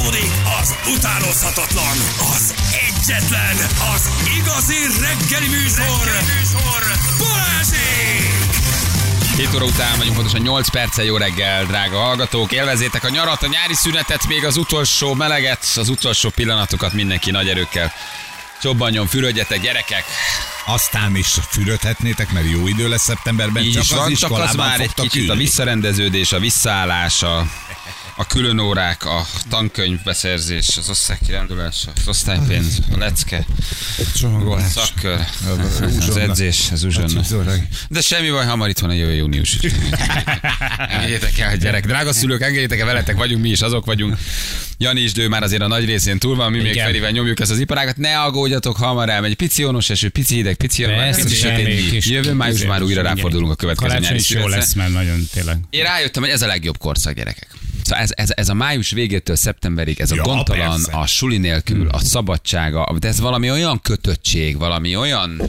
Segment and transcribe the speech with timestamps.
[0.00, 0.30] Fújtatódik
[0.60, 1.96] az utánozhatatlan,
[2.34, 2.54] az
[2.86, 3.56] egyetlen,
[3.94, 6.82] az igazi reggeli műsor, reggeli műsor
[7.18, 8.30] Balázsék!
[9.36, 12.52] 7 óra után vagyunk, pontosan 8 perccel jó reggel, drága hallgatók.
[12.52, 17.48] Élvezétek a nyarat, a nyári szünetet, még az utolsó meleget, az utolsó pillanatokat mindenki nagy
[17.48, 17.92] erőkkel.
[18.60, 20.04] Csobbanjon, fürödjetek, gyerekek!
[20.66, 23.62] Aztán is fürödhetnétek, mert jó idő lesz szeptemberben.
[23.62, 25.42] Így csak is van, az csak az már egy kicsit a ülni.
[25.42, 27.46] visszarendeződés, a visszaállás, a,
[28.20, 33.46] a külön órák, a tankönyvbeszerzés, az osztálykirándulás, az osztálypénz, a lecke,
[33.98, 34.70] a Csomagolás.
[34.70, 35.18] szakkör,
[36.08, 37.20] az edzés, az uzsonna.
[37.20, 37.52] Uzsonna.
[37.88, 39.56] De semmi baj, hamar itt van a jövő június.
[40.88, 41.86] engedjétek el, gyerek.
[41.86, 44.18] Drága szülők, engedjétek el, veletek vagyunk, mi is azok vagyunk.
[44.78, 46.86] Jani is, de ő már azért a nagy részén túl van, mi még Igen.
[46.86, 47.96] Ferivel nyomjuk ezt az iparágat.
[47.96, 49.34] Ne aggódjatok, hamar elmegy.
[49.34, 52.04] Pici ónos eső, pici hideg, pici jön, pici sötét.
[52.04, 54.58] Jövő május már újra ráfordulunk a következő nyári is jó szünetre.
[54.58, 55.58] lesz, mert nagyon tényleg.
[55.70, 57.59] Én rájöttem, hogy ez a legjobb korszak, gyerekek.
[57.90, 60.92] Szóval ez, ez, ez a május végétől szeptemberig, ez a Ja, gondtalan, persze.
[60.92, 65.42] a suli nélkül, a szabadsága, de ez valami olyan kötöttség, valami olyan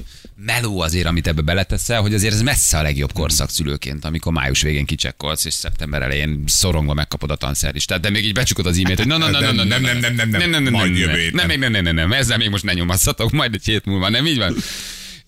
[0.46, 4.62] meló azért, amit ebbe beleteszel, hogy azért ez messze a legjobb korszak szülőként, amikor május
[4.62, 8.98] végén kicsekkolsz, és szeptember elején szorongva megkapod a tanszerlistát, de még így becsukod az e-mailt,
[8.98, 11.00] hogy na, na, na, na, na, Nem, nem, nem, nem, nem, nem, nem, majd nem,
[11.00, 11.36] jövő nem, héten.
[11.36, 14.10] nem, még nem, nem, nem, nem, ezzel még most ne nyomasszatok, majd egy hét múlva,
[14.10, 14.56] nem így van?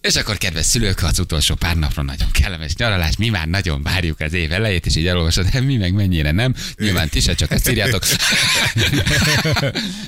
[0.03, 4.19] És akkor, kedves szülők, az utolsó pár napra nagyon kellemes nyaralás, mi már nagyon várjuk
[4.19, 6.55] az év elejét, és így elolvasod, de mi meg mennyire nem.
[6.77, 8.03] Nyilván ti se csak ezt írjátok.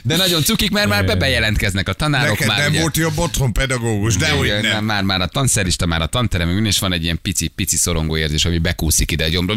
[0.04, 2.40] De nagyon cukik, mert már be- bejelentkeznek a tanárok.
[2.40, 4.86] Neked már nem ugye, volt jobb otthon pedagógus, de hogy nem.
[4.86, 8.46] Már, már a tanszerista, már a tanterem, és van egy ilyen pici, pici szorongó érzés,
[8.46, 9.54] ami bekúszik ide a gyomra.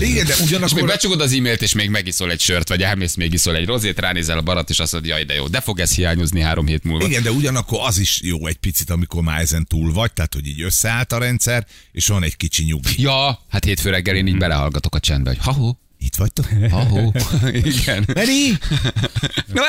[0.00, 3.14] Igen, de És még ugyanakkor becsukod az e-mailt, és még megiszol egy sört, vagy elmész,
[3.14, 5.80] még iszol egy rozét, ránézel a barat, és azt mondod, jaj, de jó, de fog
[5.80, 7.06] ez hiányozni három hét múlva.
[7.06, 10.46] igen, de ugyanakkor az is jó egy picit, amikor már ezen túl vagy, tehát hogy
[10.46, 13.02] így összeállt a rendszer, és van egy kicsi nyugi.
[13.02, 16.46] Ja, hát hétfő reggel én így belehallgatok a csendbe, hogy ha-ho, Itt vagytok?
[16.70, 17.10] ha-ho.
[17.52, 18.04] Igen.
[18.14, 18.50] Meri?
[19.52, 19.62] No,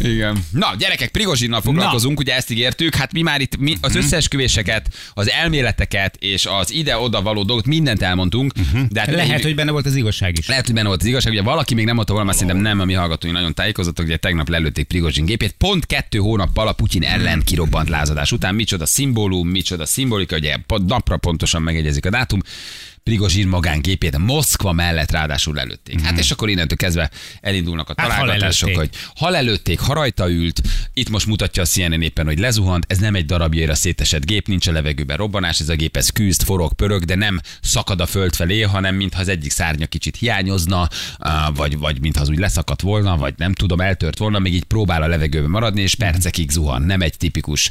[0.00, 0.44] Igen.
[0.50, 2.94] Na, gyerekek, Prigozsinnal foglalkozunk, ugye ezt ígértük.
[2.94, 8.02] Hát mi már itt mi az összeesküvéseket, az elméleteket és az ide-oda való dolgot mindent
[8.02, 8.52] elmondtunk.
[8.88, 10.46] De hát Lehet, így- hogy benne volt az igazság is.
[10.48, 12.80] lehet, hogy benne volt az igazság, ugye valaki még nem mondta volna, mert szerintem nem,
[12.80, 17.02] a mi hallgatói nagyon tájékozottak, ugye tegnap lelőtték Prigozsin gépét, pont kettő hónappal a Putyin
[17.02, 20.56] ellen kirobbant lázadás után, micsoda szimbólum, micsoda szimbolika, ugye
[20.86, 22.40] napra pontosan megegyezik a dátum,
[23.02, 26.00] Prigozsin magángépét Moszkva mellett ráadásul lelőtték.
[26.00, 27.10] Hát és akkor innentől kezdve
[27.40, 29.00] elindulnak a Hát, ha találgatások, hogy lelőtték.
[29.16, 30.60] ha lelőtték, ha rajta ült,
[30.92, 34.66] itt most mutatja a CNN éppen, hogy lezuhant, ez nem egy darabjaira szétesett gép, nincs
[34.66, 38.34] a levegőben robbanás, ez a gép ez küzd, forog, pörög, de nem szakad a föld
[38.34, 40.88] felé, hanem mintha az egyik szárnya kicsit hiányozna,
[41.54, 45.02] vagy, vagy mintha az úgy leszakadt volna, vagy nem tudom, eltört volna, még így próbál
[45.02, 46.82] a levegőben maradni, és percekig zuhan.
[46.82, 47.70] Nem egy tipikus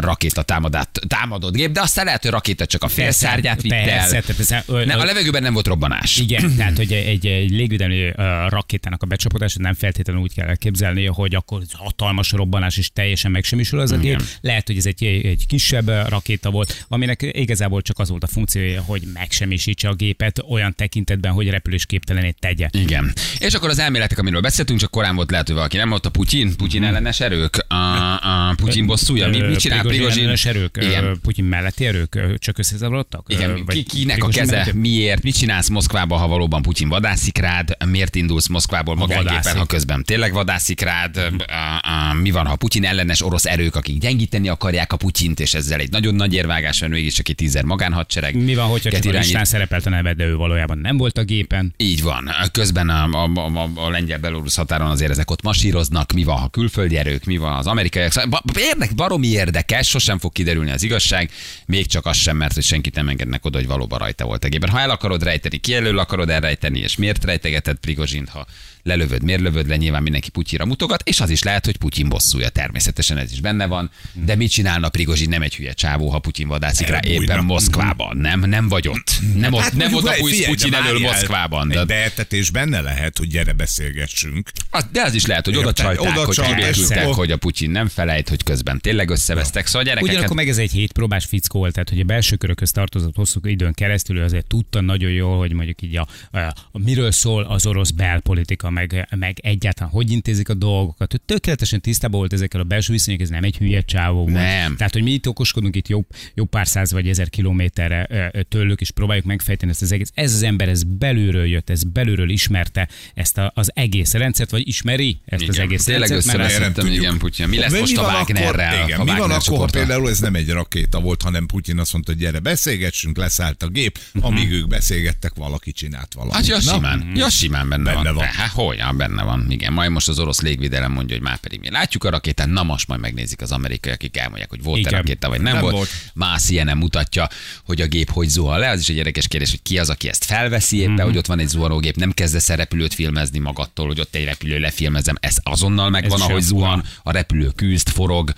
[0.00, 4.10] rakéta támadát, támadott gép, de aztán lehet, hogy rakéta csak a félszárnyát vitt el.
[4.10, 6.18] Persze, ö, Nem, a levegőben nem volt robbanás.
[6.18, 8.12] Igen, tehát hogy egy, egy légvédelmi
[8.48, 13.80] rakétának a becsapódása nem feltétlenül úgy kell elképzelni, hogy akkor hatalmas robbanás és teljesen megsemmisül
[13.80, 14.22] az a gép.
[14.40, 18.82] Lehet, hogy ez egy, egy kisebb rakéta volt, aminek igazából csak az volt a funkciója,
[18.82, 22.68] hogy megsemmisítse a gépet olyan tekintetben, hogy repülésképtelené tegye.
[22.72, 23.12] Igen.
[23.38, 26.10] És akkor az elméletek, amiről beszéltünk, csak korán volt lehet, hogy valaki nem volt a
[26.10, 29.28] Putyin, Putyin ellenes erők, a, a Putyin bosszúja.
[29.28, 31.18] Mi, mit csinál Prigozsin ellenes erők, Igen.
[31.22, 33.26] Putyin melletti erők csak összezavarodtak?
[33.28, 37.76] Igen, vagy ki, kinek a keze, miért, mit csinálsz Moszkvában, ha valóban Putyin vadászik rád,
[37.86, 41.32] miért indulsz Moszkvából magángépen, ha közben tényleg vadászik rád,
[42.22, 45.90] mi van, ha Putyin ellenes orosz erők, akik gyengíteni akarják a Putyint, és ezzel egy
[45.90, 48.34] nagyon nagy érvágás van, mégis csak egy tízer magánhadsereg.
[48.36, 49.22] Mi van, hogyha csak irányít.
[49.22, 51.74] listán szerepelt a neved, de ő valójában nem volt a gépen?
[51.76, 52.30] Így van.
[52.52, 56.96] Közben a, a, a, a, lengyel-belorusz határon azért ezek ott masíroznak, mi van, ha külföldi
[56.96, 58.12] erők, mi van az amerikaiak.
[58.12, 61.30] Szóval Érdek, baromi érdekes, sosem fog kiderülni az igazság,
[61.66, 64.48] még csak az sem, mert hogy senkit nem engednek oda, hogy valóban rajta volt a
[64.48, 64.70] gépen.
[64.70, 68.46] Ha el akarod rejteni, ki elől akarod elrejteni, és miért rejtegeted Prigozsint, ha
[68.82, 72.48] lelövöd, miért lövöd le, nyilván mindenki Putyira mutogat, és az is lehet, hogy Putyin bosszúja,
[72.48, 76.48] természetesen ez is benne van, de mit csinálna Prigozsin, nem egy hülye csávó, ha Putyin
[76.48, 79.10] vadászik rá éppen Moszkvában, nem, nem vagy ott.
[79.34, 81.68] Nem ott, Hát nem mondjuk, ott a Putyin elől Moszkvában.
[81.68, 84.50] De beetetés benne lehet, hogy gyere beszélgessünk.
[84.70, 87.02] az, de az is lehet, hogy oda csalták, hogy persze.
[87.02, 89.66] hogy a Putyin nem felejt, hogy közben tényleg összevesztek.
[89.66, 90.10] Szóval gyerekeket...
[90.12, 93.72] Ugyanakkor meg ez egy hétpróbás fickó volt, tehát hogy a belső körökhöz tartozott hosszú időn
[93.72, 96.38] keresztül, azért tudta nagyon jól, hogy mondjuk így a, a,
[96.70, 101.14] a miről szól az orosz belpolitika, meg, meg egyáltalán hogy intézik a dolgokat.
[101.14, 104.28] Ő tökéletesen tisztában volt ezekkel a belső viszonyok, ez nem egy hülye csávó.
[104.28, 104.76] Nem.
[104.76, 106.04] Tehát, hogy mi itt okoskodunk itt jó,
[106.34, 110.10] jó pár száz vagy ezer kilométerre tőlük, és próbáljuk megfejteni ezt az egész.
[110.14, 114.68] Ez az ember, ez belülről jött, ez belülről ismerte ezt a, az egész rendszert, vagy
[114.68, 116.38] ismeri ezt az Igen, egész Tényleg rendszert.
[116.38, 117.02] összevezettem, tudjuk.
[117.02, 117.48] igen, Putyin.
[117.48, 118.74] Mi lesz De most a Wagnerrel?
[118.74, 119.80] Akkor, igen, a mi van akkor csoporttal?
[119.80, 123.68] például, ez nem egy rakéta volt, hanem Putyin azt mondta, hogy gyere, beszélgessünk, leszállt a
[123.68, 126.34] gép, amíg ők beszélgettek, valaki csinált valamit.
[126.34, 128.14] Hát ja, simán, ja, simán benne, Benne van.
[128.14, 128.24] van.
[128.24, 129.46] Hát hogy, ja, benne van.
[129.48, 132.62] Igen, majd most az orosz légvédelem mondja, hogy már pedig mi látjuk a rakétát, na
[132.62, 134.92] most majd megnézik az amerikaiak, akik elmondják, hogy volt-e Igen.
[134.92, 135.74] rakéta, vagy nem, Nem volt.
[135.74, 135.88] volt.
[136.14, 137.28] Más ilyen nem mutatja,
[137.64, 138.68] hogy a gép hogy zuhan le.
[138.68, 141.38] Az is egy érdekes kérdés, hogy ki az, aki ezt felveszi éppen, hogy ott van
[141.38, 145.16] egy zuhanógép, nem kezdesz el repülőt filmezni magadtól, hogy ott egy repülő lefilmezem.
[145.20, 148.32] Ez azonnal megvan, is ahogy zuhan, a repülő küzd, forog.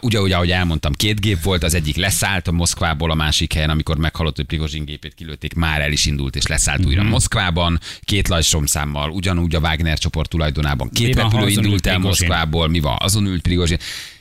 [0.00, 3.70] Ugye, ugye, ahogy elmondtam, két gép volt, az egyik leszállt a Moszkvából a másik helyen,
[3.70, 7.10] amikor meghallott, hogy Prigozsin gépét kilőtték, már el is indult és leszállt újra Mhm.
[7.10, 10.90] Moszkvában, két lajstromszámmal, ugyanúgy a Wagner csoport tulajdonában.
[10.90, 11.98] Két Mi van, repülő azon indult el?
[11.98, 13.78] Moszkvából, mi van, azon ült Prigozsin,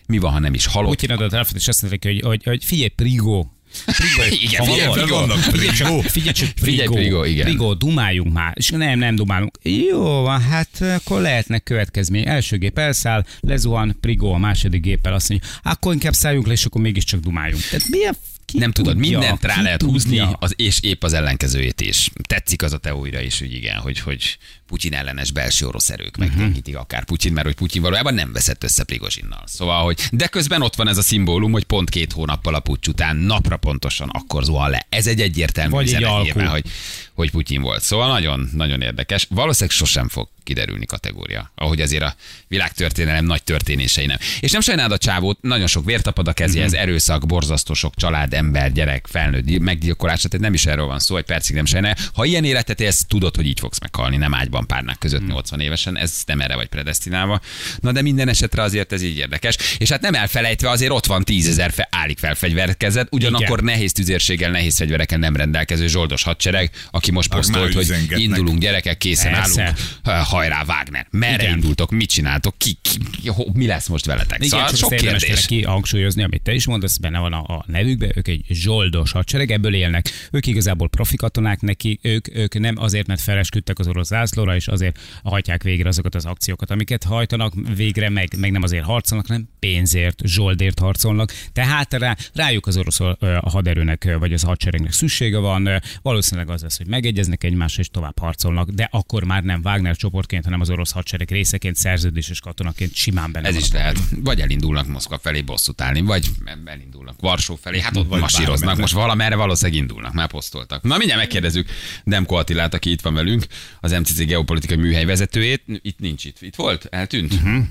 [0.07, 0.89] mi van, ha nem is halott?
[0.89, 3.56] Putyin adott és azt mondta, hogy, hogy, hogy figyelj, Prigó,
[4.41, 5.15] Igen, figyelj, Prigó.
[5.15, 6.01] vannak Figyelj csak, Prigó.
[6.01, 7.45] figyelj csak, Figyelj, Prigó, igen.
[7.45, 8.53] Prigó, dumáljunk már.
[8.55, 9.57] És nem, nem dumálunk.
[9.63, 12.27] Jó van, hát akkor lehetnek következmény.
[12.27, 16.65] Első gép elszáll, lezuhan, Prigó a második géppel azt mondja, akkor inkább szálljunk le, és
[16.65, 17.61] akkor mégiscsak dumáljunk.
[17.61, 18.15] Tehát milyen
[18.45, 19.93] ki nem tudod, tudja, mindent rá lehet tudja?
[19.93, 22.09] húzni, az, és épp az ellenkezőjét is.
[22.27, 24.37] Tetszik az a teória is, hogy igen, hogy, hogy
[24.67, 26.27] Putyin ellenes belső orosz erők Mhm.
[26.27, 29.43] meggyengítik akár Putyin, mert hogy Putyin valójában nem veszett össze Prigozsinnal.
[29.45, 32.87] Szóval, hogy de közben ott van ez a szimbólum, hogy pont két hónappal a pucs
[32.87, 34.85] után napra pontosan akkor zuhan le.
[34.89, 36.65] Ez egy egyértelmű Vagy üzenet nyilván, hogy,
[37.13, 37.81] hogy Putyin volt.
[37.81, 39.27] Szóval nagyon, nagyon érdekes.
[39.29, 42.15] Valószínűleg sosem fog kiderülni kategória, ahogy azért a
[42.47, 44.17] világtörténelem nagy történései nem.
[44.39, 46.81] És nem sajnálod a csávót, nagyon sok vért tapad a kezéhez, Mhm.
[46.81, 51.23] erőszak, borzasztó sok család, ember, gyerek, felnőtt meggyilkolása, tehát nem is erről van szó, egy
[51.25, 51.97] percig nem sajnál.
[52.13, 55.29] Ha ilyen életet élsz, tudod, hogy így fogsz meghalni, nem ágyban párnák között Mhm.
[55.31, 57.41] 80 évesen, ez nem erre vagy predestinálva.
[57.79, 59.57] Na de minden esetre azért ez így érdekes.
[59.77, 63.73] És hát nem elfelejtve azért ott van tízezer fe, állik fel fegyverkezet, ugyanakkor Igen.
[63.73, 69.31] nehéz tüzérséggel, nehéz fegyvereken nem rendelkező zsoldos hadsereg, aki most posztolt, hogy indulunk gyerekek, készen
[69.31, 69.61] Persze.
[69.61, 69.77] állunk.
[70.03, 71.07] Ha, Hajrá, Wagner.
[71.09, 71.53] Merre Igen.
[71.55, 74.37] indultok, mit csináltok, ki, ki, ki, mi lesz most veletek?
[74.37, 75.21] Igen, szóval sok kérdés.
[75.21, 79.51] tényleg kihangsúlyozni, amit te is mondasz, benne van a, a nevükben, ők egy zsoldos hadsereg,
[79.51, 80.05] ebből élnek.
[80.31, 84.11] Ők igazából profi katonák neki, ők, ők nem azért, mert felesküdtek az orosz
[84.47, 88.83] zászlóra, és azért hajtják végre azokat az akciókat, amiket hajtanak végre, meg, meg nem azért
[88.83, 91.33] harcolnak, hanem pénzért, zsoldért harcolnak.
[91.53, 96.77] Tehát rá, rájuk az orosz a haderőnek, vagy az hadseregnek szüksége van, valószínűleg az lesz,
[96.77, 100.91] hogy megegyeznek egymással, és tovább harcolnak, de akkor már nem Wagner csoportként, hanem az orosz
[100.91, 103.97] hadsereg részeként, szerződéses katonaként simán benne Ez is lehet.
[104.23, 106.29] Vagy elindulnak Moszkva felé bosszút állni, vagy
[106.65, 107.79] elindulnak Varsó felé.
[107.79, 108.77] Hát ott Vagy masíroznak.
[108.77, 110.83] Most valamerre valószínűleg indulnak, már posztoltak.
[110.83, 111.69] Na mindjárt megkérdezzük
[112.03, 113.45] Demko Attilát, aki itt van velünk,
[113.79, 115.63] az MCC geopolitikai műhely vezetőjét.
[115.81, 116.37] Itt nincs itt.
[116.41, 116.87] Itt volt?
[116.89, 117.33] Eltűnt?
[117.33, 117.63] Uh-huh.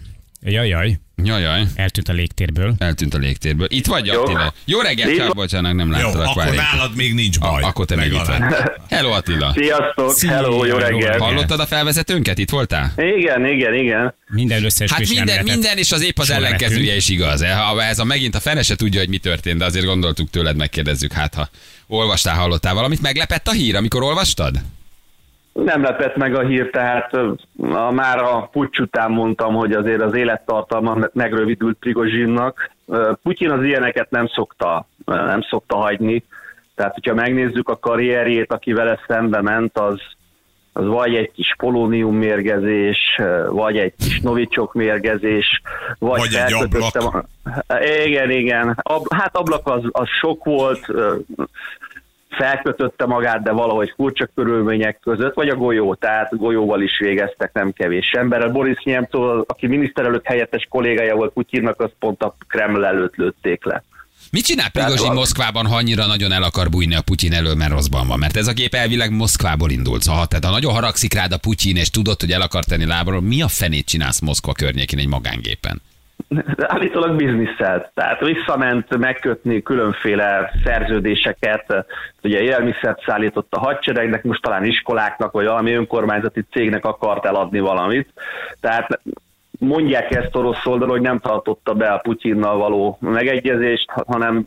[0.43, 1.63] Jaj, jaj, Jajaj.
[1.75, 2.75] eltűnt a légtérből.
[2.79, 3.67] Eltűnt a légtérből.
[3.71, 4.23] Itt vagy, Jó.
[4.23, 4.55] Attila?
[4.65, 6.27] Jó reggelt, csak bocsánat, nem Jó, láttalak.
[6.27, 7.63] akkor nálad még nincs A, baj.
[7.63, 8.41] akkor te meg itt vagy.
[8.91, 9.53] Hello Attila.
[9.57, 11.21] Sziasztok, Szia, hello, jó jó reggelt.
[11.21, 12.39] Hallottad a felvezetőnket?
[12.39, 12.93] Itt voltál?
[12.97, 14.15] Igen, igen, igen.
[14.29, 17.41] Minden összeesküvés Hát minden, minden, és az épp az ellenkezője is igaz.
[17.43, 20.31] E, Ha ez a megint a fene se tudja, hogy mi történt, de azért gondoltuk
[20.31, 21.49] tőled, megkérdezzük, hát ha
[21.87, 24.61] olvastál, hallottál valamit, meglepett a hír, amikor olvastad?
[25.64, 27.14] Nem lepett meg a hír, tehát
[27.58, 32.70] a, már a pucs után mondtam, hogy azért az élettartalma megrövidült Prigozsinnak.
[33.23, 36.25] Putyin az ilyeneket nem szokta, nem szokta hagyni.
[36.75, 40.00] Tehát, hogyha megnézzük a karrierjét, aki vele szembe ment, az,
[40.73, 45.62] az vagy egy kis polónium mérgezés, vagy egy kis novicsok mérgezés,
[45.99, 47.02] vagy, Vagy egy ablak.
[47.02, 47.25] ma-
[48.05, 48.79] Igen, igen.
[48.82, 50.87] Ab, hát ablak az, az sok volt,
[52.37, 57.73] felkötötte magát, de valahogy furcsa körülmények között, vagy a golyó, tehát golyóval is végeztek nem
[57.73, 58.49] kevés emberrel.
[58.49, 63.85] Boris Nemcov, aki miniszterelnök helyettes kollégája volt Putyinnak, az pont a Kreml előtt lőtték le.
[64.31, 68.07] Mit csinál Prigozsin Moszkvában, ha annyira nagyon el akar bújni a Putyin elől, mert rosszban
[68.07, 68.19] van?
[68.19, 70.02] Mert ez a gép elvileg Moszkvából indult.
[70.02, 73.21] Szóval, tehát ha nagyon haragszik rád a Putyin, és tudod, hogy el akar tenni lábról,
[73.21, 75.83] mi a fenét csinálsz Moszkva környékén egy magángépen?
[76.56, 77.90] Állítólag bizniszelt.
[77.94, 81.87] Tehát visszament megkötni különféle szerződéseket,
[82.23, 88.12] ugye élelmiszert szállított a hadseregnek, most talán iskoláknak, vagy valami önkormányzati cégnek akart eladni valamit.
[88.61, 89.00] Tehát
[89.58, 94.46] mondják ezt orosz oldalon, hogy nem tartotta be a Putyinnal való megegyezést, hanem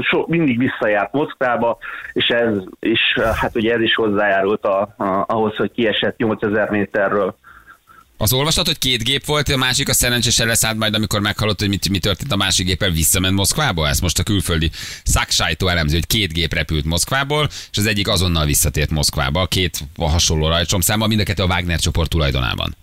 [0.00, 1.78] so, mindig visszajárt Moszkvába,
[2.12, 3.00] és ez is,
[3.34, 7.34] hát ugye ez is hozzájárult a, a, ahhoz, hogy kiesett 8000 méterről.
[8.20, 11.68] Az olvastat, hogy két gép volt, a másik a szerencsésen leszállt majd, amikor meghallott, hogy
[11.68, 13.88] mit, mi történt a másik géppel, visszament Moszkvába?
[13.88, 14.70] Ez most a külföldi
[15.04, 20.48] szaksajtó elemző, hogy két gép repült Moszkvából, és az egyik azonnal visszatért Moszkvába, két hasonló
[20.48, 22.76] rajcsomszámmal, mind a kettő a Wagner csoport tulajdonában.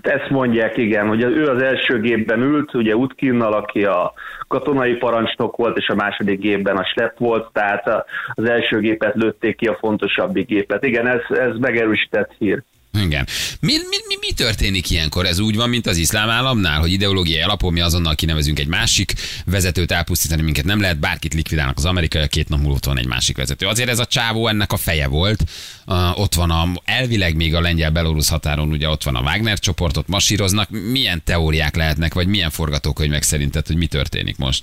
[0.00, 4.12] Ezt mondják, igen, hogy ő az első gépben ült, ugye Utkinnal, aki a
[4.48, 9.56] katonai parancsnok volt, és a második gépben a slep volt, tehát az első gépet lőtték
[9.56, 10.84] ki, a fontosabbik gépet.
[10.84, 12.62] Igen, ez, ez megerősített hír.
[13.02, 13.26] Igen.
[13.60, 15.26] Mi, mi, mi, mi történik ilyenkor?
[15.26, 19.14] Ez úgy van, mint az iszlám államnál, hogy ideológiai alapon mi azonnal kinevezünk egy másik
[19.46, 23.36] vezetőt elpusztítani, minket nem lehet, bárkit likvidálnak az amerikai, két nap múlva van egy másik
[23.36, 23.66] vezető.
[23.66, 25.44] Azért ez a csávó ennek a feje volt.
[25.86, 30.08] Uh, ott van a, elvileg még a lengyel-belorusz határon, ugye ott van a Wagner csoportot
[30.08, 30.68] masíroznak.
[30.70, 34.62] Milyen teóriák lehetnek, vagy milyen forgatókönyvek szerinted, hogy mi történik most?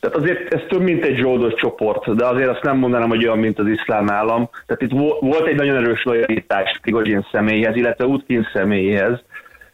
[0.00, 3.38] Tehát azért ez több, mint egy zsoldos csoport, de azért azt nem mondanám, hogy olyan,
[3.38, 4.48] mint az iszlám állam.
[4.66, 9.20] Tehát itt volt egy nagyon erős lojalitás Prigozsin személyhez, illetve Utkin személyhez.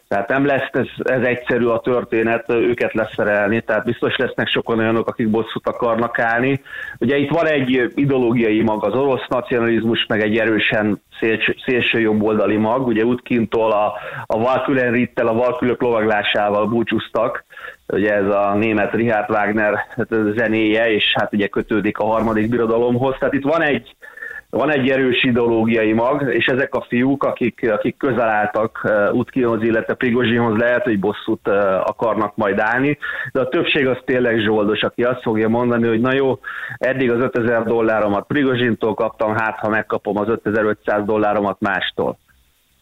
[0.09, 5.09] Tehát nem lesz ez, ez egyszerű a történet őket leszerelni, tehát biztos lesznek sokan olyanok,
[5.09, 6.63] akik bosszút akarnak állni.
[6.99, 11.03] Ugye itt van egy ideológiai mag, az orosz nacionalizmus, meg egy erősen
[11.65, 12.87] szélső, jobboldali mag.
[12.87, 13.93] Ugye Utkintól a,
[14.27, 17.45] a Valkülen Rittel, a Valkülök lovaglásával búcsúztak,
[17.89, 23.17] ugye ez a német Richard Wagner hát zenéje, és hát ugye kötődik a harmadik birodalomhoz.
[23.19, 23.97] Tehát itt van egy,
[24.51, 29.63] van egy erős ideológiai mag, és ezek a fiúk, akik, akik közel álltak uh, Utkinhoz,
[29.63, 31.55] illetve Prigozsinhoz, lehet, hogy bosszút uh,
[31.89, 32.99] akarnak majd állni,
[33.33, 36.39] de a többség az tényleg zsoldos, aki azt fogja mondani, hogy na jó,
[36.79, 42.19] eddig az 5000 dolláromat Prigozsintól kaptam, hát ha megkapom az 5500 dolláromat mástól.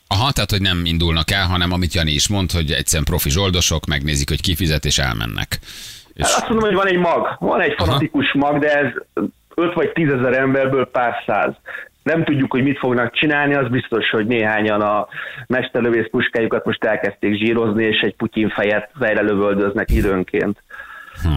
[0.08, 3.86] Aha, tehát hogy nem indulnak el, hanem amit Jani is mond, hogy egyszerűen profi zsoldosok,
[3.86, 5.58] megnézik, hogy kifizet és elmennek.
[6.14, 6.26] És...
[6.26, 8.50] Hát azt mondom, hogy van egy mag, van egy fanatikus Aha.
[8.50, 8.92] mag, de ez
[9.54, 11.54] 5 vagy 10 ezer emberből pár száz.
[12.02, 15.06] Nem tudjuk, hogy mit fognak csinálni, az biztos, hogy néhányan a
[15.46, 20.62] mesterlövész puskájukat most elkezdték zsírozni, és egy Putyin fejet fejre lövöldöznek időnként.
[21.22, 21.28] Hm.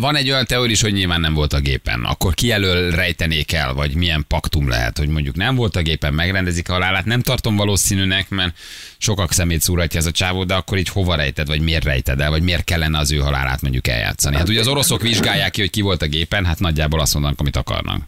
[0.00, 2.04] Van egy olyan teória is, hogy nyilván nem volt a gépen.
[2.04, 6.14] Akkor ki elől rejtenék el, vagy milyen paktum lehet, hogy mondjuk nem volt a gépen,
[6.14, 7.04] megrendezik a halálát.
[7.04, 8.58] Nem tartom valószínűnek, mert
[8.98, 12.30] sokak szemét szúratja ez a csávó, de akkor így hova rejted, vagy miért rejted el,
[12.30, 14.36] vagy miért kellene az ő halálát mondjuk eljátszani.
[14.36, 17.40] Hát ugye az oroszok vizsgálják ki, hogy ki volt a gépen, hát nagyjából azt mondanak,
[17.40, 18.02] amit akarnak.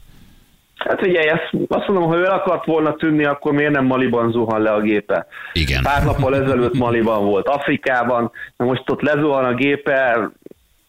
[0.85, 1.33] Hát ugye,
[1.69, 4.81] azt mondom, ha ő el akart volna tűnni, akkor miért nem Maliban zuhan le a
[4.81, 5.27] gépe?
[5.53, 5.83] Igen.
[5.83, 10.31] Pár nappal ezelőtt Maliban volt, Afrikában, na most ott lezuhan a gépe,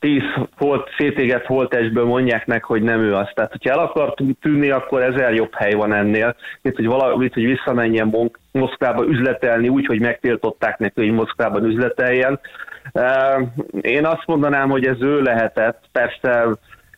[0.04, 0.24] tíz
[0.58, 3.30] holt, szétégett holtestből mondják meg, hogy nem ő az.
[3.34, 7.46] Tehát, hogyha el akar tűnni, akkor ezer jobb hely van ennél, mint hogy, valamit, hogy
[7.46, 12.40] visszamenjen Moszkvába üzletelni úgy, hogy megtiltották neki, hogy Moszkvában üzleteljen.
[13.82, 15.84] Én azt mondanám, hogy ez ő lehetett.
[15.92, 16.48] Persze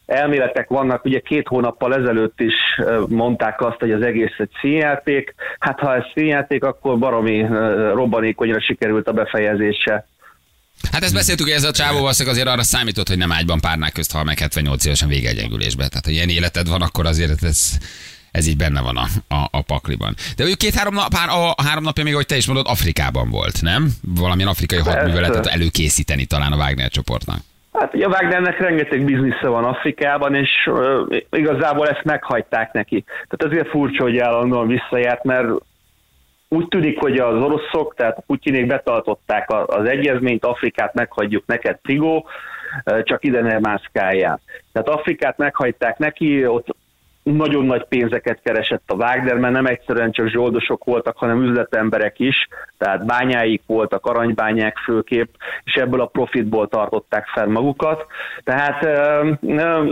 [0.06, 2.56] elméletek vannak, ugye két hónappal ezelőtt is
[3.08, 5.36] mondták azt, hogy az egész egy színjáték.
[5.60, 7.46] Hát ha ez színjáték, akkor baromi
[7.94, 10.06] robbanékonyra sikerült a befejezése.
[10.91, 13.94] Hát ezt beszéltük, hogy ez a csávó valószínűleg azért arra számított, hogy nem ágyban párnák
[13.94, 15.88] közt hal meg 78 évesen végegyengülésbe.
[15.88, 17.77] Tehát, ha ilyen életed van, akkor azért ez,
[18.32, 20.13] ez így benne van a, a, a pakliban.
[20.36, 23.62] De ő két-három nap, pár, a, három napja még, ahogy te is mondod, Afrikában volt,
[23.62, 23.89] nem?
[24.01, 27.39] Valamilyen afrikai hadműveletet előkészíteni talán a Wagner csoportnak.
[27.74, 33.03] Hát ugye a Wagnernek rengeteg biznisze van Afrikában, és uh, igazából ezt meghagyták neki.
[33.03, 35.48] Tehát azért furcsa, hogy állandóan visszajárt, mert
[36.50, 42.28] úgy tűnik, hogy az oroszok, tehát a Putyinék betartották az egyezményt, Afrikát meghagyjuk neked, Trigó,
[43.04, 44.40] csak ide ne mászkáljál.
[44.72, 46.75] Tehát Afrikát meghagyták neki, ott
[47.34, 52.48] nagyon nagy pénzeket keresett a Wagner, mert nem egyszerűen csak zsoldosok voltak, hanem üzletemberek is,
[52.77, 55.29] tehát bányáik voltak, aranybányák főkép,
[55.63, 58.05] és ebből a profitból tartották fel magukat.
[58.44, 58.86] Tehát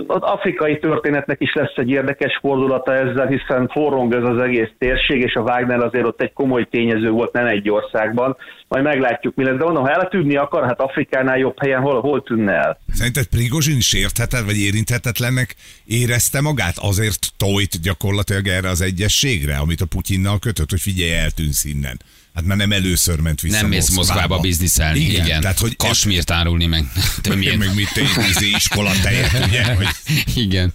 [0.08, 5.22] az afrikai történetnek is lesz egy érdekes fordulata ezzel, hiszen forrong ez az egész térség,
[5.22, 8.38] és a Wagner azért ott egy komoly tényező volt, nem egy országban.
[8.68, 9.58] Majd meglátjuk, mi lesz.
[9.58, 12.80] De mondom, ha eltűnni akar, hát Afrikánál jobb helyen hol, hol tűnne el?
[12.94, 16.76] Szerinted Prigozsin sértheted, vagy érinthetetlennek érezte magát?
[16.78, 22.02] Azért tojt gyakorlatilag erre az egyességre, amit a Putyinnal kötött, hogy figyelj, eltűnsz innen.
[22.34, 25.26] Hát már nem először ment vissza Nem mész Moszkvába bizniszelni, igen.
[25.26, 25.42] igen.
[25.42, 26.92] Tehát, hogy Kasmírt árulni meg.
[27.22, 27.58] Többnyire.
[27.58, 27.92] meg mit
[28.40, 29.64] iskola tejet, ugye?
[29.76, 29.88] Hogy...
[30.36, 30.74] Igen.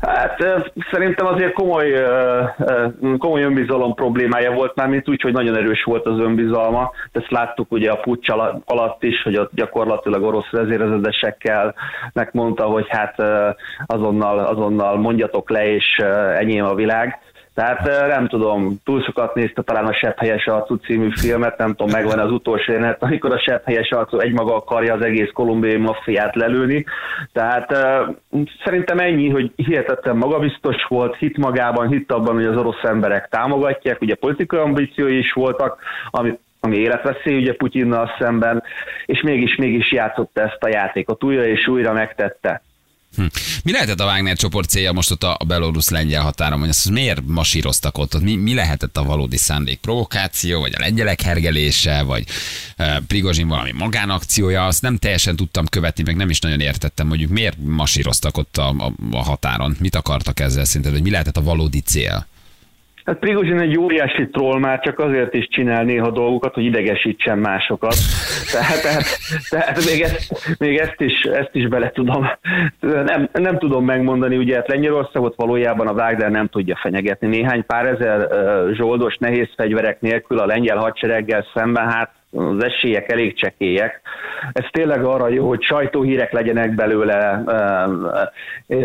[0.00, 2.04] Hát szerintem azért komoly,
[3.18, 6.90] komoly önbizalom problémája volt már, mint úgy, hogy nagyon erős volt az önbizalma.
[7.12, 8.28] Ezt láttuk ugye a pucs
[8.64, 11.74] alatt is, hogy ott gyakorlatilag orosz vezérezedesekkel
[12.12, 13.22] megmondta, hogy hát
[13.86, 15.96] azonnal, azonnal mondjatok le, és
[16.38, 17.18] enyém a világ.
[17.56, 21.92] Tehát nem tudom, túl sokat nézte talán a Sebb helyes arcú című filmet, nem tudom,
[21.92, 26.34] megvan az utolsó jelenet, amikor a Sebb helyes arcú egymaga akarja az egész kolumbiai maffiát
[26.34, 26.84] lelőni.
[27.32, 27.76] Tehát
[28.64, 34.00] szerintem ennyi, hogy hihetetlen magabiztos volt, hit magában, hit abban, hogy az orosz emberek támogatják,
[34.00, 35.78] ugye politikai ambíciói is voltak,
[36.10, 38.62] amit ami életveszély ugye Putyinnal szemben,
[39.06, 42.62] és mégis, mégis játszott ezt a játékot újra és újra megtette.
[43.16, 43.24] Hm.
[43.62, 48.20] Mi lehetett a Wagner csoport célja most ott a belorusz-lengyel határon, hogy miért masíroztak ott?
[48.20, 49.78] Mi, mi lehetett a valódi szándék?
[49.78, 52.24] Provokáció, vagy a lengyelek hergelése, vagy
[52.76, 54.66] e, Prigozsin valami magánakciója?
[54.66, 58.68] Azt nem teljesen tudtam követni, meg nem is nagyon értettem, mondjuk miért masíroztak ott a,
[58.68, 59.76] a, a határon?
[59.80, 62.26] Mit akartak ezzel szerinted, hogy mi lehetett a valódi cél?
[63.06, 67.94] Hát Prigozsin egy óriási troll már csak azért is csinál néha dolgokat, hogy idegesítsen másokat.
[68.52, 69.04] Tehát, tehát,
[69.50, 72.26] tehát még, ezt, még ezt, is, ezt is bele tudom,
[72.80, 77.26] nem, nem tudom megmondani, ugye hát Lengyelországot valójában a Wagner nem tudja fenyegetni.
[77.26, 78.28] Néhány pár ezer
[78.74, 84.00] zsoldos nehéz fegyverek nélkül a lengyel hadsereggel szemben, hát az esélyek elég csekélyek.
[84.52, 87.42] Ez tényleg arra jó, hogy sajtóhírek legyenek belőle,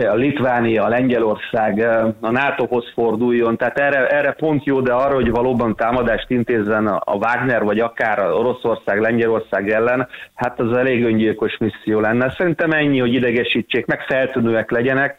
[0.09, 1.79] a Litvánia, a Lengyelország
[2.19, 7.15] a NATO-hoz forduljon, tehát erre, erre pont jó, de arra, hogy valóban támadást intézzen a
[7.15, 12.33] Wagner, vagy akár Oroszország, Lengyelország ellen, hát az elég öngyilkos misszió lenne.
[12.37, 15.17] Szerintem ennyi, hogy idegesítsék, meg feltűnőek legyenek,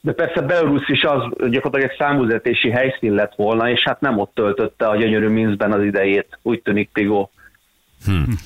[0.00, 4.34] de persze Belarus is az gyakorlatilag egy számúzetési helyszín lett volna, és hát nem ott
[4.34, 7.30] töltötte a gyönyörű Minskben az idejét, úgy tűnik Pigó.
[8.04, 8.38] Hmm.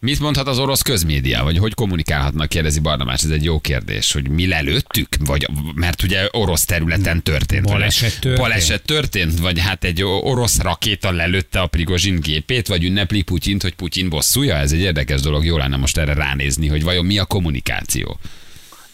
[0.00, 4.30] Mit mondhat az orosz közmédia, vagy hogy kommunikálhatnak, kérdezi Barnabás, ez egy jó kérdés, hogy
[4.30, 7.66] mi lelőttük, vagy, mert ugye orosz területen történt.
[7.66, 8.38] Baleset történt.
[8.38, 13.74] Baleset történt, vagy hát egy orosz rakéta lelőtte a Prigozsin gépét, vagy ünnepli Putyint, hogy
[13.74, 17.24] Putyin bosszúja, ez egy érdekes dolog, jó lenne most erre ránézni, hogy vajon mi a
[17.24, 18.16] kommunikáció.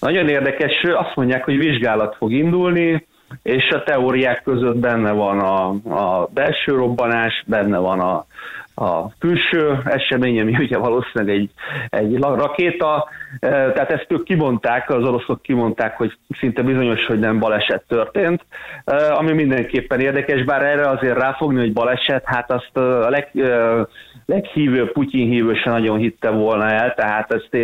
[0.00, 3.06] Nagyon érdekes, azt mondják, hogy vizsgálat fog indulni,
[3.42, 5.68] és a teóriák között benne van a,
[6.00, 8.26] a belső robbanás, benne van a,
[8.78, 11.50] a külső esemény, ami ugye valószínűleg egy,
[11.88, 13.09] egy rakéta,
[13.40, 18.45] tehát ezt ők kimondták, az oroszok kimondták, hogy szinte bizonyos, hogy nem baleset történt,
[19.11, 23.30] ami mindenképpen érdekes, bár erre azért ráfogni, hogy baleset, hát azt a leg,
[24.26, 27.54] leghívő Putyin hívő se nagyon hitte volna el, tehát ezt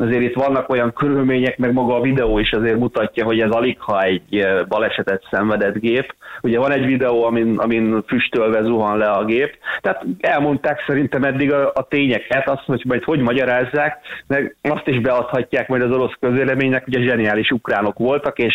[0.00, 3.76] azért itt vannak olyan körülmények, meg maga a videó is azért mutatja, hogy ez alig
[3.80, 6.14] ha egy balesetet szenvedett gép.
[6.42, 11.52] Ugye van egy videó, amin, amin füstölve zuhan le a gép, tehát elmondták szerintem eddig
[11.52, 16.16] a, a tényeket, azt, hogy majd hogy magyarázzák, meg azt is beadhatják majd az orosz
[16.20, 18.54] közéleménynek, hogy a zseniális ukránok voltak, és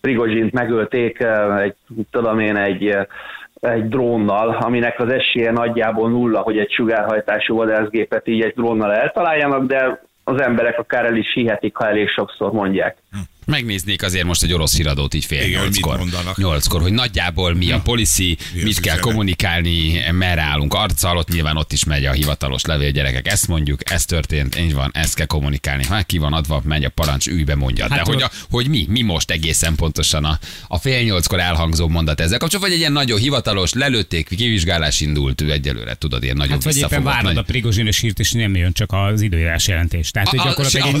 [0.00, 1.26] Prigozsint megölték
[1.58, 1.74] egy,
[2.10, 2.96] tudom én, egy
[3.60, 9.66] egy drónnal, aminek az esélye nagyjából nulla, hogy egy sugárhajtású vadászgépet így egy drónnal eltaláljanak,
[9.66, 12.96] de az emberek akár el is hihetik, ha elég sokszor mondják.
[13.10, 13.18] Hm.
[13.46, 16.00] Megnéznék azért most egy orosz híradót így fél nyolckor.
[16.36, 21.56] Nyolckor, hogy nagyjából mi a policy, mi mit kell kommunikálni, merre állunk arccal, ott nyilván
[21.56, 23.28] ott is megy a hivatalos levél, gyerekek.
[23.28, 25.84] Ezt mondjuk, ez történt, így van, ezt kell kommunikálni.
[25.84, 27.86] Ha ki van adva, megy a parancs, ülj mondja.
[27.88, 30.38] Hát De hogy, a, hogy mi, mi most egészen pontosan a,
[30.68, 35.40] a fél nyolckor elhangzó mondat ezzel kapcsolatban, vagy egy ilyen nagyon hivatalos, lelőtték, kivizsgálás indult,
[35.40, 37.36] ő egyelőre, tudod, ilyen nagyon hát, vagy éppen várod nagy...
[37.36, 40.10] a prigozsinos hírt, és nem jön csak az időjárás jelentés.
[40.10, 41.00] Tehát, hogy gyakorlatilag egy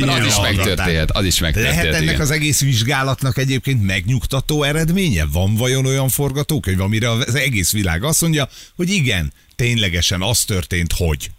[0.00, 0.12] nulla.
[0.12, 1.82] Az is megtörténhet, az is megtörtént.
[1.82, 5.24] Lehet ennek az egész vizsgálatnak egyébként megnyugtató eredménye?
[5.32, 10.92] Van vajon olyan forgatókönyv, amire az egész világ azt mondja, hogy igen, ténylegesen az történt,
[10.92, 11.30] hogy?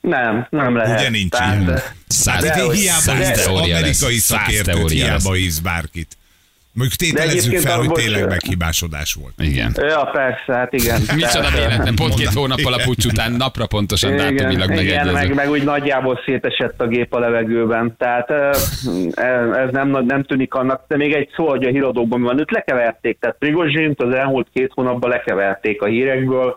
[0.00, 1.00] Nem, nem lehet.
[1.00, 1.82] Ugye nincs Tehát, ilyen.
[2.06, 6.17] Száz, hiába száz amerikai szakértőt, hiába hívsz bárkit.
[6.78, 9.32] Mondjuk tételezzük fel, hogy tényleg meghibásodás volt.
[9.36, 9.72] Igen.
[9.76, 11.00] Ja, persze, hát igen.
[11.14, 15.50] Micsoda véletlen, pont két hónappal a pucs után napra pontosan igen, dátumilag Igen, meg, meg
[15.50, 17.94] úgy nagyjából szétesett a gép a levegőben.
[17.98, 18.30] Tehát
[19.64, 23.18] ez nem, nem tűnik annak, de még egy szó, hogy a híradókban van, őt lekeverték,
[23.20, 26.54] tehát Prigozsint az elmúlt két hónapban lekeverték a hírekből,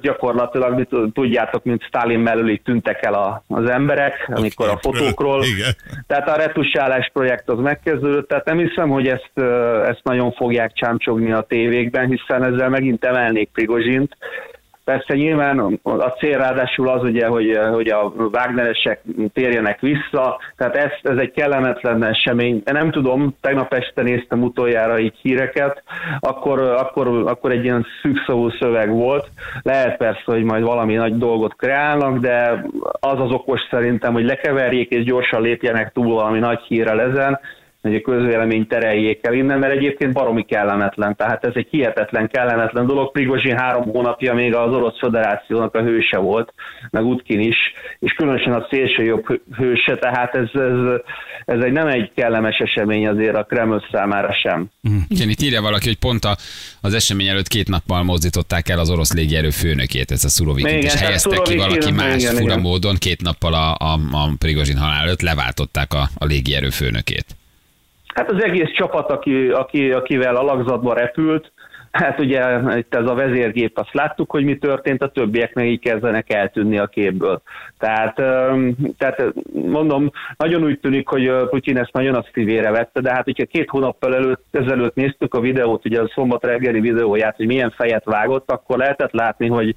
[0.00, 5.42] gyakorlatilag tudjátok, mint Stalin mellől így tűntek el az emberek, amikor a fotókról.
[5.44, 5.72] Igen.
[6.06, 9.30] Tehát a retusálás projekt az megkezdődött, tehát nem hiszem, hogy ezt,
[9.88, 14.16] ezt nagyon fogják csámcsogni a tévékben, hiszen ezzel megint emelnék Prigozsint,
[14.90, 19.00] Persze nyilván a cél ráadásul az ugye, hogy, hogy a Wagneresek
[19.32, 22.62] térjenek vissza, tehát ez, ez egy kellemetlen esemény.
[22.64, 25.82] Nem tudom, tegnap este néztem utoljára így híreket,
[26.20, 29.30] akkor, akkor, akkor egy ilyen szűkszavú szöveg volt.
[29.62, 32.64] Lehet persze, hogy majd valami nagy dolgot kreálnak, de
[33.00, 37.40] az az okos szerintem, hogy lekeverjék és gyorsan lépjenek túl valami nagy hírrel ezen,
[37.82, 41.16] hogy a közvélemény tereljék el innen, mert egyébként baromi kellemetlen.
[41.16, 43.12] Tehát ez egy hihetetlen kellemetlen dolog.
[43.12, 46.52] Prigozsin három hónapja még az Orosz Föderációnak a hőse volt,
[46.90, 47.56] meg Utkin is,
[47.98, 51.00] és különösen a szélső jobb hőse, tehát ez, ez,
[51.44, 54.70] ez egy nem egy kellemes esemény azért a Kreml számára sem.
[54.88, 54.98] Mm.
[55.08, 56.36] Igen, itt írja valaki, hogy pont a,
[56.80, 60.94] az esemény előtt két nappal mozdították el az orosz légierő főnökét, ez a Szurovikit, és
[60.94, 62.60] helyeztek ki valaki más igen, fura igen.
[62.60, 67.38] módon, két nappal a, a, a Prigozsin halál előtt leváltották a, a légierő főnökét.
[68.14, 71.52] Hát az egész csapat, aki, aki, akivel alakzatba repült,
[71.90, 75.80] Hát ugye itt ez a vezérgép, azt láttuk, hogy mi történt, a többiek meg így
[75.80, 77.42] kezdenek eltűnni a képből.
[77.78, 78.14] Tehát,
[78.98, 83.44] tehát mondom, nagyon úgy tűnik, hogy Putyin ezt nagyon a szívére vette, de hát hogyha
[83.44, 88.04] két hónappal előtt, ezelőtt néztük a videót, ugye a szombat reggeli videóját, hogy milyen fejet
[88.04, 89.76] vágott, akkor lehetett látni, hogy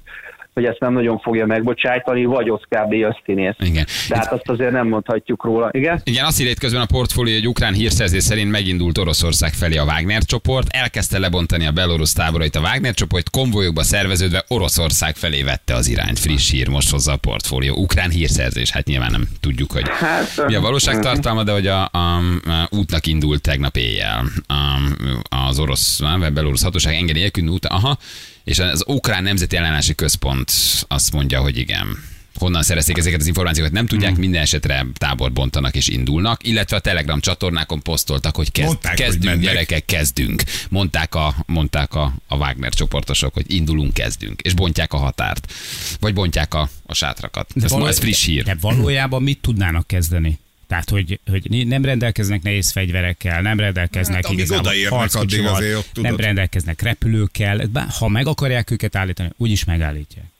[0.54, 3.54] hogy ezt nem nagyon fogja megbocsájtani, vagy Oscar díjas színész.
[3.58, 3.86] Igen.
[4.08, 5.68] De hát azt azért nem mondhatjuk róla.
[5.72, 6.00] Igen?
[6.04, 10.22] Igen, azt írja közben a portfólió, hogy ukrán hírszerzés szerint megindult Oroszország felé a Wagner
[10.22, 15.88] csoport, elkezdte lebontani a belorusz táborait a Wagner csoport, konvojokba szerveződve Oroszország felé vette az
[15.88, 16.18] irányt.
[16.18, 17.74] Friss hír most hozza a portfólió.
[17.74, 22.16] Ukrán hírszerzés, hát nyilván nem tudjuk, hogy hát, mi a valóságtartalma, de hogy a, a,
[22.46, 27.98] a útnak indult tegnap éjjel a, az orosz, a belorusz hatóság engedély nélkül út, aha,
[28.44, 30.52] és az Ukrán Nemzeti Ellenállási Központ
[30.88, 31.98] azt mondja, hogy igen,
[32.34, 34.20] honnan szerezték ezeket az információkat, nem tudják, hmm.
[34.20, 39.34] minden esetre tábor bontanak és indulnak, illetve a Telegram csatornákon posztoltak, hogy kezd, mondták, kezdünk,
[39.34, 40.42] hogy gyerekek, kezdünk.
[40.70, 45.52] Mondták, a, mondták a, a Wagner csoportosok, hogy indulunk, kezdünk, és bontják a határt,
[46.00, 47.50] vagy bontják a, a sátrakat.
[47.54, 48.42] De ez, való, ez friss hír.
[48.42, 50.38] De valójában mit tudnának kezdeni?
[50.74, 55.62] Tehát, hogy, hogy nem rendelkeznek nehéz fegyverekkel, nem rendelkeznek hát, igazából harckocsival,
[55.94, 57.68] nem rendelkeznek repülőkkel.
[57.98, 60.33] Ha meg akarják őket állítani, úgyis megállítják.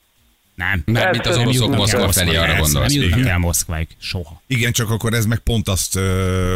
[0.55, 0.83] Nem.
[0.85, 2.93] Mert mint az oroszok Moszkva felé arra gondolsz.
[2.93, 3.87] Nem jutnak el Moszkváig.
[3.97, 4.41] Soha.
[4.47, 6.03] Igen, csak akkor ez meg pont azt uh,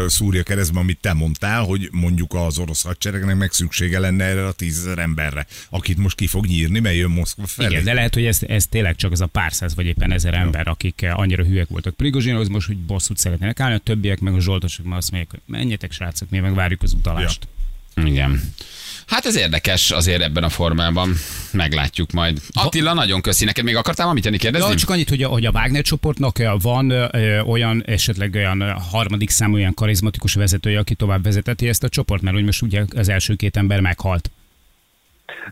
[0.07, 4.51] szúrja keresztbe, amit te mondtál, hogy mondjuk az orosz hadseregnek meg szüksége lenne erre a
[4.51, 7.69] tízezer emberre, akit most ki fog nyírni, mert jön Moszkva felé.
[7.69, 10.33] Igen, de lehet, hogy ez, ez tényleg csak az a pár száz vagy éppen ezer
[10.33, 14.39] ember, akik annyira hülyek voltak Prigozsinhoz, most hogy bosszút szeretnének állni, a többiek meg a
[14.39, 17.47] zsoltosok már azt mondják, hogy menjetek srácok, mi meg várjuk az utalást.
[17.51, 17.58] Ja.
[18.05, 18.41] Igen.
[19.09, 21.09] Hát ez érdekes azért ebben a formában.
[21.53, 22.37] Meglátjuk majd.
[22.63, 23.45] Attila, nagyon köszi.
[23.45, 24.69] Neked még akartál valamit tenni kérdezni?
[24.69, 29.29] Ja, csak annyit, hogy a, hogy a Wagner csoportnak van ö, olyan, esetleg olyan harmadik
[29.29, 33.09] számú, olyan karizmatikus vezetője, aki tovább vezeteti ezt a csoport, mert úgy most ugye az
[33.09, 34.29] első két ember meghalt.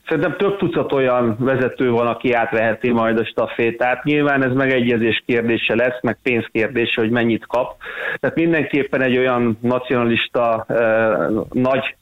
[0.07, 4.03] Szerintem több tucat olyan vezető van, aki átveheti majd a stafétát.
[4.03, 7.77] Nyilván ez megegyezés kérdése lesz, meg pénzkérdése, hogy mennyit kap.
[8.19, 11.95] Tehát mindenképpen egy olyan nacionalista eh, nagy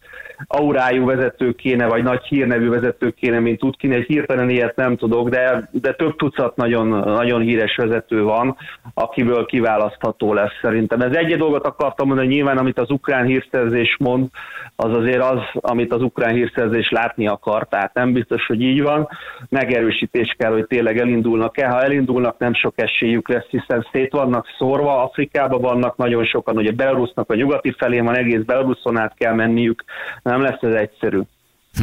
[0.47, 3.95] aurájú vezető kéne, vagy nagy hírnevű vezető kéne, mint tud kéne.
[3.95, 8.57] Egy hirtelen ilyet nem tudok, de, de több tucat nagyon, nagyon híres vezető van,
[8.93, 11.01] akiből kiválasztható lesz szerintem.
[11.01, 14.27] Ez egy dolgot akartam mondani, nyilván amit az ukrán hírszerzés mond,
[14.75, 19.07] az azért az, amit az ukrán hírszerzés látni akar, tehát nem biztos, hogy így van.
[19.49, 21.67] Megerősítés kell, hogy tényleg elindulnak-e.
[21.67, 26.71] Ha elindulnak, nem sok esélyük lesz, hiszen szét vannak szórva, Afrikában vannak nagyon sokan, ugye
[26.71, 29.83] Belarusnak a nyugati felé van, egész Belaruson át kell menniük,
[30.29, 31.19] nem lesz ez egyszerű.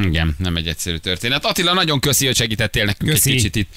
[0.03, 1.45] Igen, nem egy egyszerű történet.
[1.45, 3.31] Attila, nagyon köszi, hogy segítettél nekünk köszi.
[3.31, 3.69] egy kicsit itt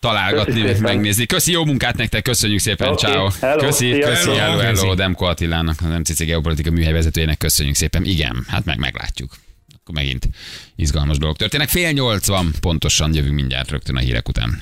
[0.00, 1.26] találgatni, köszi megnézni.
[1.26, 3.12] Köszi, jó munkát nektek, köszönjük szépen, okay.
[3.12, 3.28] ciao.
[3.40, 3.66] Hello.
[3.66, 8.04] Köszi, Szia, köszi, hello, hello, hello, Demko Attilának, a NCC Geopolitika műhelyvezetőjének köszönjük szépen.
[8.04, 9.30] Igen, hát meg meglátjuk.
[9.80, 10.28] Akkor megint
[10.76, 11.68] izgalmas dolgok történnek.
[11.68, 14.60] Fél nyolc van, pontosan jövünk mindjárt rögtön a hírek után.